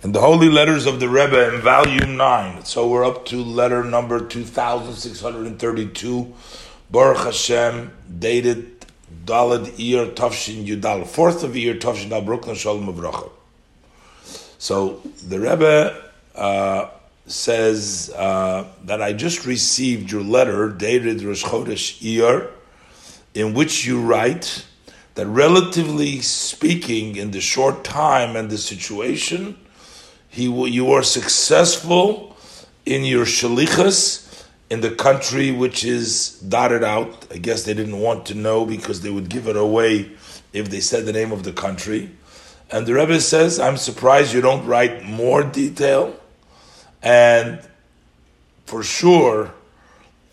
[0.00, 3.82] In the Holy Letters of the Rebbe in volume 9, so we're up to letter
[3.82, 6.34] number 2632,
[6.88, 7.90] Baruch Hashem,
[8.20, 8.86] dated
[9.24, 13.28] Daled Iyar Tavshin Yudal, fourth of Iyar Tavshin Dal Brooklyn Shalom Avracha.
[14.58, 16.00] So the Rebbe
[16.36, 16.90] uh,
[17.26, 22.48] says uh, that I just received your letter dated Rosh Chodesh Iyar,
[23.34, 24.64] in which you write
[25.16, 29.56] that relatively speaking, in the short time and the situation,
[30.38, 32.36] he you are successful
[32.86, 37.26] in your shlichus in the country which is dotted out.
[37.30, 40.10] I guess they didn't want to know because they would give it away
[40.52, 42.10] if they said the name of the country.
[42.70, 46.18] And the Rebbe says, I'm surprised you don't write more detail.
[47.02, 47.66] And
[48.66, 49.54] for sure,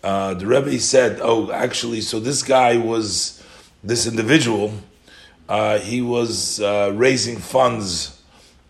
[0.04, 3.42] uh, the Rebbe said, oh, actually, so this guy was,
[3.82, 4.72] this individual,
[5.48, 8.15] uh, he was uh, raising funds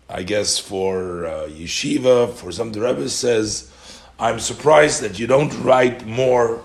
[0.09, 3.69] I guess for uh, yeshiva, for some the Rebbe says,
[4.19, 6.63] I'm surprised that you don't write more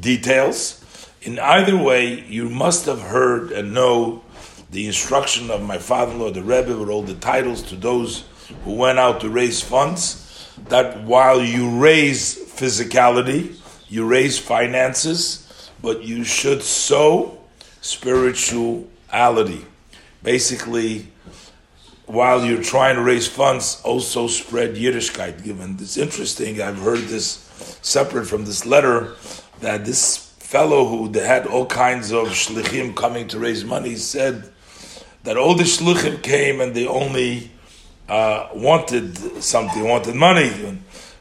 [0.00, 0.84] details.
[1.22, 4.24] In either way, you must have heard and know
[4.70, 8.24] the instruction of my father-in-law, the Rebbe, with all the titles to those
[8.64, 13.56] who went out to raise funds, that while you raise physicality,
[13.88, 17.38] you raise finances, but you should sow
[17.80, 19.64] spirituality.
[20.22, 21.08] Basically,
[22.10, 25.44] while you're trying to raise funds, also spread Yiddishkeit.
[25.44, 27.48] Given it's interesting, I've heard this
[27.82, 29.14] separate from this letter
[29.60, 34.50] that this fellow who had all kinds of shlichim coming to raise money said
[35.22, 37.50] that all the shlichim came and they only
[38.08, 40.50] uh, wanted something, wanted money.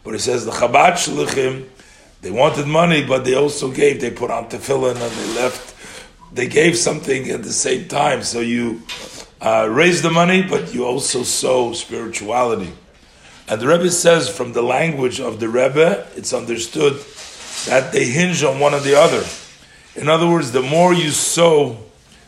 [0.03, 1.67] But he says the Chabad shlichim,
[2.21, 4.01] they wanted money, but they also gave.
[4.01, 5.75] They put on tefillin and they left.
[6.33, 8.23] They gave something at the same time.
[8.23, 8.81] So you
[9.41, 12.73] uh, raise the money, but you also sow spirituality.
[13.47, 16.93] And the Rebbe says from the language of the Rebbe, it's understood
[17.65, 19.23] that they hinge on one or the other.
[19.95, 21.77] In other words, the more you sow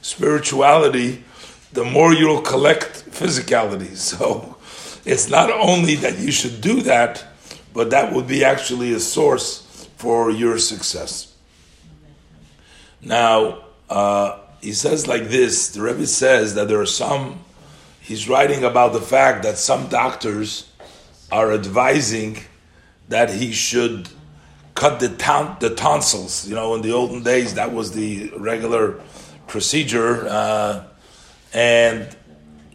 [0.02, 1.24] spirituality,
[1.74, 3.96] the more you'll collect physicality.
[3.96, 4.58] So
[5.06, 7.24] it's not only that you should do that,
[7.74, 11.34] but that would be actually a source for your success.
[13.02, 17.44] Now, uh, he says like this the Rebbe says that there are some,
[18.00, 20.72] he's writing about the fact that some doctors
[21.32, 22.38] are advising
[23.10, 24.10] that he should
[24.76, 25.10] cut the,
[25.60, 26.48] the tonsils.
[26.48, 29.02] You know, in the olden days, that was the regular
[29.48, 30.28] procedure.
[30.28, 30.84] Uh,
[31.54, 32.16] and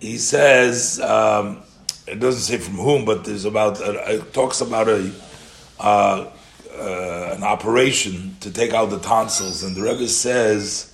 [0.00, 1.62] he says, um,
[2.06, 5.10] it doesn't say from whom, but there's about, uh, it talks about a,
[5.80, 6.30] uh,
[6.72, 9.62] uh, an operation to take out the tonsils.
[9.62, 10.92] And the Rebbe says,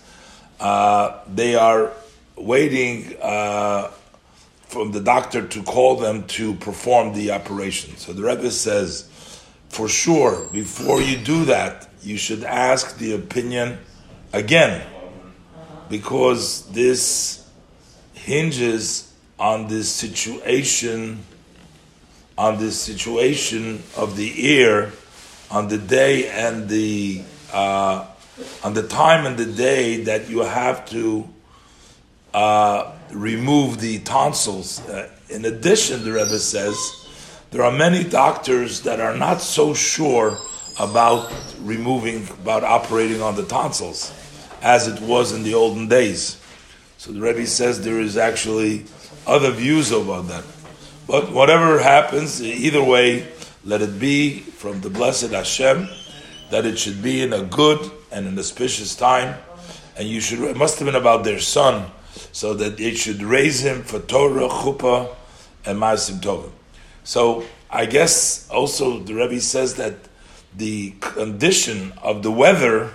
[0.62, 1.90] uh, they are
[2.36, 3.88] waiting uh,
[4.68, 7.96] from the doctor to call them to perform the operation.
[7.96, 9.08] So the Rebbe says,
[9.68, 13.78] for sure, before you do that, you should ask the opinion
[14.32, 14.86] again,
[15.90, 17.44] because this
[18.14, 21.24] hinges on this situation,
[22.38, 24.92] on this situation of the ear,
[25.50, 28.06] on the day and the uh,
[28.64, 31.28] on the time and the day that you have to
[32.34, 34.80] uh, remove the tonsils.
[34.88, 36.76] Uh, in addition, the Rebbe says
[37.50, 40.38] there are many doctors that are not so sure
[40.80, 44.12] about removing, about operating on the tonsils,
[44.62, 46.40] as it was in the olden days.
[46.96, 48.84] So the Rebbe says there is actually
[49.26, 50.44] other views about that.
[51.06, 53.28] But whatever happens, either way,
[53.64, 55.88] let it be from the blessed Hashem
[56.50, 59.36] that it should be in a good and an auspicious time,
[59.96, 60.40] and you should.
[60.40, 61.90] It must have been about their son,
[62.32, 65.14] so that it should raise him for Torah, Chuppah,
[65.64, 66.52] and Maasim Tovim.
[67.04, 69.94] So I guess also the Rebbe says that
[70.56, 72.90] the condition of the weather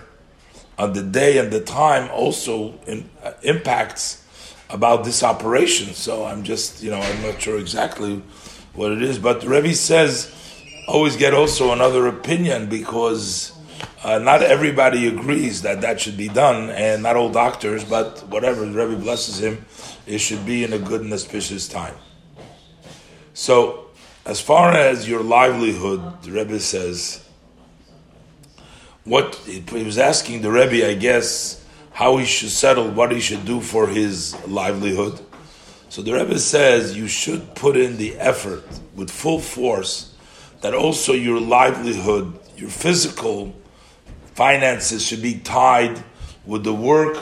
[0.78, 4.24] on the day and the time also in, uh, impacts
[4.70, 5.94] about this operation.
[5.94, 8.22] So I'm just, you know, I'm not sure exactly
[8.74, 10.32] what it is, but the Rebbe says
[10.88, 13.57] always get also another opinion because
[14.04, 18.66] uh, not everybody agrees that that should be done, and not all doctors, but whatever
[18.66, 19.66] the Rebbe blesses him,
[20.06, 21.96] it should be in a good and auspicious time.
[23.34, 23.88] So,
[24.26, 27.24] as far as your livelihood, the Rebbe says,
[29.08, 33.46] what he was asking the Rebbe, I guess, how he should settle, what he should
[33.46, 35.20] do for his livelihood.
[35.90, 38.64] So the Rebbe says you should put in the effort
[38.96, 40.14] with full force
[40.62, 43.56] that also your livelihood, your physical
[44.38, 46.04] finances should be tied
[46.46, 47.18] with the work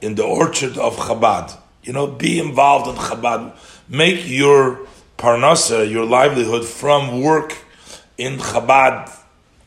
[0.00, 1.56] in the orchard of Chabad.
[1.82, 3.56] You know, be involved in Chabad.
[3.88, 4.86] Make your
[5.18, 7.58] parnasa, your livelihood from work
[8.16, 9.10] in Chabad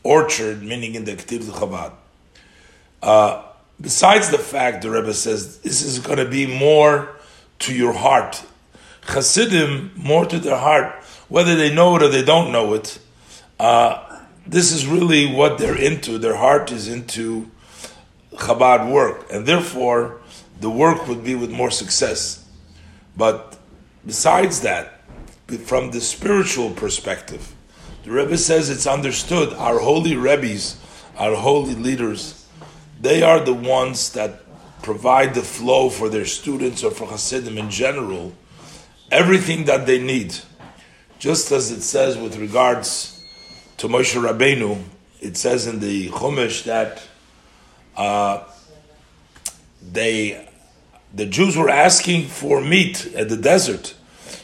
[0.02, 1.92] orchard, meaning in the activity of Chabad.
[3.02, 3.42] Uh,
[3.78, 7.14] besides the fact, the Rebbe says, this is going to be more
[7.58, 8.42] to your heart.
[9.06, 10.94] Chassidim, more to their heart,
[11.28, 12.98] whether they know it or they don't know it.
[13.60, 14.05] Uh,
[14.46, 16.18] this is really what they're into.
[16.18, 17.50] Their heart is into
[18.32, 20.20] Chabad work, and therefore
[20.60, 22.44] the work would be with more success.
[23.16, 23.58] But
[24.06, 25.00] besides that,
[25.64, 27.54] from the spiritual perspective,
[28.04, 30.80] the Rebbe says it's understood our holy Rebbes,
[31.16, 32.46] our holy leaders,
[33.00, 34.42] they are the ones that
[34.82, 38.32] provide the flow for their students or for Hasidim in general,
[39.10, 40.36] everything that they need.
[41.18, 43.15] Just as it says with regards
[43.78, 44.82] to Moshe Rabbeinu,
[45.20, 47.02] it says in the Chumash that
[47.96, 48.44] uh,
[49.82, 50.48] they,
[51.14, 53.94] the Jews were asking for meat at the desert.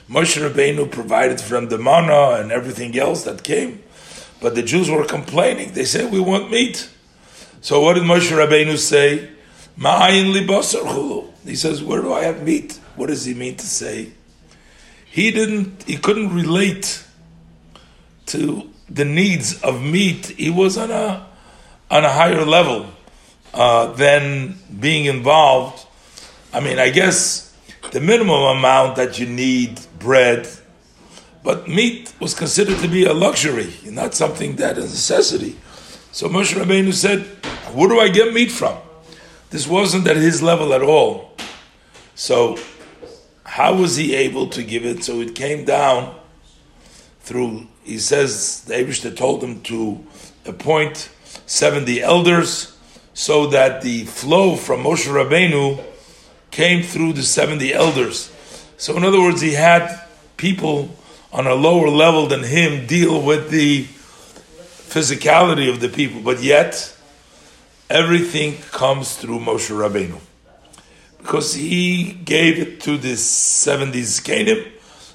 [0.09, 3.83] Moshe Rabbeinu provided from the manna and everything else that came,
[4.41, 5.73] but the Jews were complaining.
[5.73, 6.91] They said, "We want meat."
[7.61, 9.31] So what did Moshe Rabbeinu say?
[9.79, 11.47] Ma'ayin.
[11.47, 14.13] He says, "Where do I have meat?" What does he mean to say?
[15.07, 15.85] He didn't.
[15.85, 17.05] He couldn't relate
[18.27, 20.27] to the needs of meat.
[20.27, 21.27] He was on a
[21.91, 22.87] on a higher level
[23.53, 25.87] uh, than being involved.
[26.53, 27.55] I mean, I guess
[27.91, 30.49] the minimum amount that you need bread,
[31.43, 35.57] but meat was considered to be a luxury, not something that is a necessity.
[36.13, 37.21] So Moshe Rabbeinu said,
[37.75, 38.77] "Where do I get meat from?"
[39.51, 41.37] This wasn't at his level at all.
[42.15, 42.59] So,
[43.45, 45.05] how was he able to give it?
[45.05, 46.15] So it came down
[47.23, 47.67] through.
[47.85, 50.05] He says the Aibershter told him to
[50.45, 51.11] appoint
[51.47, 52.77] seventy elders,
[53.15, 55.83] so that the flow from Moshe Rabbeinu
[56.51, 58.31] came through the seventy elders.
[58.77, 60.01] So, in other words, he had
[60.37, 60.97] people
[61.33, 66.95] on a lower level than him deal with the physicality of the people, but yet
[67.89, 70.21] everything comes through Moshe Rabbeinu.
[71.19, 74.73] Because he gave it to the 70s Canaan,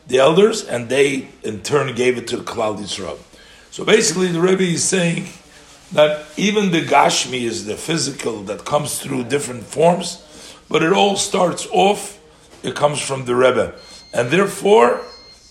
[0.08, 3.18] the elders, and they in turn gave it to Klal Yisrael.
[3.72, 5.28] So basically, the Rebbe is saying
[5.92, 10.24] that even the Gashmius the physical that comes through different forms,
[10.70, 12.20] but it all starts off,
[12.64, 13.74] it comes from the Rebbe.
[14.14, 15.02] And therefore,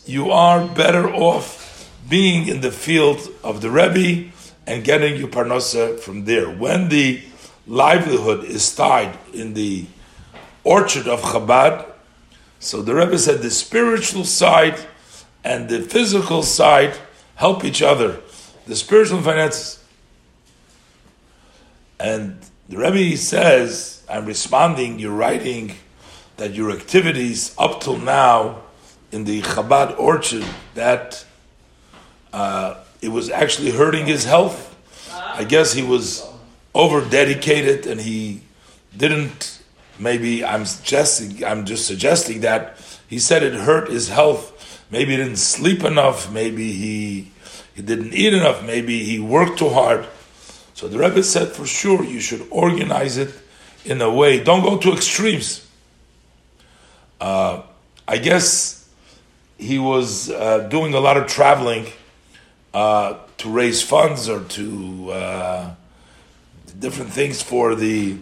[0.04, 4.30] you are better off being in the field of the Rebbe
[4.66, 6.50] and getting your parnasa from there.
[6.50, 7.22] When the
[7.66, 9.86] livelihood is tied in the
[10.64, 11.86] orchard of Chabad,
[12.66, 14.76] so the Rebbe said the spiritual side
[15.44, 16.96] and the physical side
[17.36, 18.18] help each other.
[18.66, 19.84] The spiritual finances.
[22.00, 25.76] And the Rebbe says, I'm responding, you're writing
[26.38, 28.62] that your activities up till now
[29.12, 31.24] in the Chabad orchard, that
[32.32, 34.76] uh, it was actually hurting his health.
[35.12, 36.26] I guess he was
[36.74, 38.40] over dedicated and he
[38.96, 39.55] didn't.
[39.98, 41.44] Maybe I'm suggesting.
[41.44, 42.78] I'm just suggesting that
[43.08, 44.52] he said it hurt his health.
[44.90, 46.30] Maybe he didn't sleep enough.
[46.30, 47.32] Maybe he
[47.74, 48.64] he didn't eat enough.
[48.64, 50.06] Maybe he worked too hard.
[50.74, 53.34] So the Rebbe said for sure you should organize it
[53.84, 54.42] in a way.
[54.42, 55.66] Don't go to extremes.
[57.20, 57.62] Uh,
[58.06, 58.88] I guess
[59.58, 61.86] he was uh, doing a lot of traveling
[62.74, 65.74] uh, to raise funds or to uh,
[66.78, 68.18] different things for the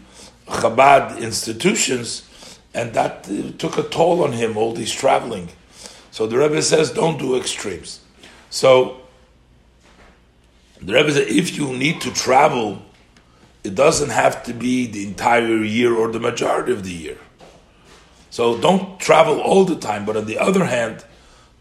[0.47, 2.29] Chabad institutions,
[2.75, 5.49] and that uh, took a toll on him, all these traveling.
[6.11, 8.01] So the Rebbe says, don't do extremes.
[8.51, 9.01] So
[10.81, 12.83] the Rebbe says, if you need to travel,
[13.65, 17.19] it doesn't have to be the entire year or the majority of the year.
[18.31, 21.05] So don't travel all the time, but on the other hand,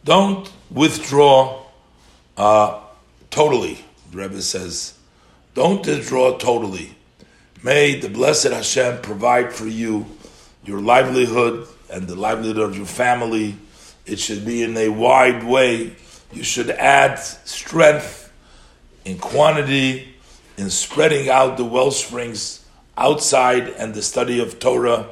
[0.03, 1.63] don't withdraw
[2.35, 2.81] uh,
[3.29, 3.85] totally.
[4.11, 4.95] The Rebbe says,
[5.53, 6.95] don't withdraw totally.
[7.63, 10.05] May the blessed Hashem provide for you
[10.65, 13.55] your livelihood and the livelihood of your family.
[14.05, 15.95] It should be in a wide way.
[16.33, 18.29] You should add strength
[19.05, 20.13] in quantity,
[20.57, 22.65] in spreading out the well springs
[22.97, 25.07] outside and the study of Torah,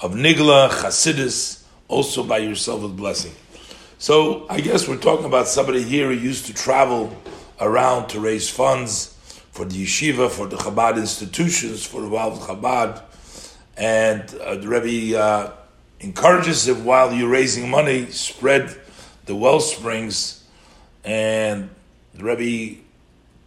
[0.00, 3.34] of Nigla, Chasidis, also by yourself with blessing.
[3.98, 7.16] So I guess we're talking about somebody here who used to travel
[7.60, 9.13] around to raise funds
[9.54, 13.00] for the yeshiva, for the Chabad institutions, for the Wild Chabad.
[13.76, 15.52] And uh, the Rebbe uh,
[16.00, 18.76] encourages him while you're raising money, spread
[19.26, 20.42] the well springs.
[21.04, 21.70] And
[22.14, 22.80] the Rebbe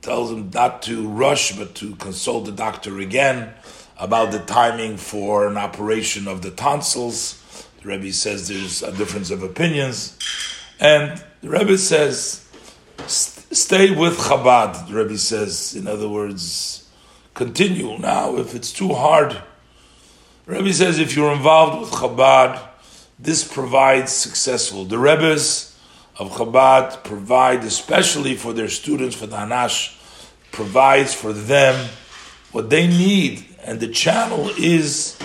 [0.02, 3.54] tells him not to rush, but to consult the doctor again
[4.00, 7.68] about the timing for an operation of the tonsils.
[7.82, 10.18] The Rebbe says there's a difference of opinions.
[10.80, 12.48] And the Rebbe says,
[13.58, 14.88] stay with Chabad.
[14.88, 16.88] The Rebbe says, in other words,
[17.34, 17.98] continue.
[17.98, 19.42] Now, if it's too hard,
[20.46, 22.62] Rebbe says, if you're involved with Chabad,
[23.20, 24.86] this provides successful.
[24.86, 25.76] The Rebbe's
[26.18, 29.96] of Chabad provide, especially for their students, for the Anash,
[30.52, 31.90] provides for them
[32.52, 33.46] what they need.
[33.64, 35.18] And the channel is,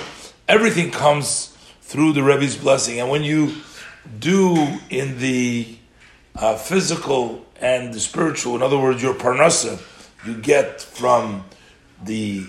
[0.48, 2.98] everything comes through the Rebbe's blessing.
[2.98, 3.54] And when you
[4.18, 5.76] do in the
[6.34, 9.80] uh, physical and the spiritual, in other words, your parnasa,
[10.26, 11.44] you get from
[12.04, 12.44] the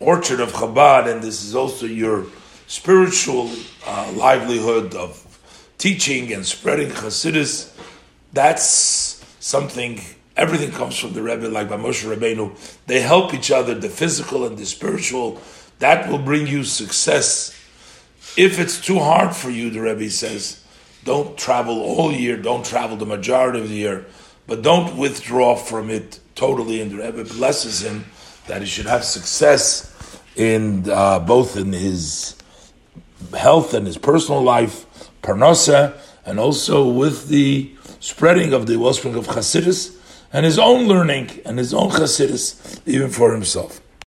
[0.00, 2.26] orchard of Chabad, and this is also your
[2.66, 3.50] spiritual
[3.86, 5.24] uh, livelihood of
[5.76, 7.72] teaching and spreading Hasidus.
[8.32, 10.00] That's something.
[10.36, 12.56] Everything comes from the Rebbe, like by Moshe Rabbeinu.
[12.86, 15.40] They help each other, the physical and the spiritual.
[15.78, 17.50] That will bring you success.
[18.36, 20.64] If it's too hard for you, the Rebbe says,
[21.04, 24.06] don't travel all year, don't travel the majority of the year,
[24.48, 26.80] but don't withdraw from it totally.
[26.80, 28.06] And the Rebbe blesses him
[28.48, 29.94] that he should have success
[30.34, 32.34] in uh, both in his
[33.36, 34.86] health and his personal life,
[35.22, 39.96] parnasa, and also with the spreading of the wellspring of Chasidus
[40.32, 43.80] and his own learning and his own Chasidus, even for himself.